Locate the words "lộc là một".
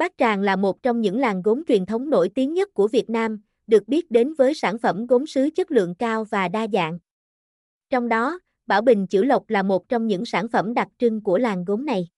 9.22-9.88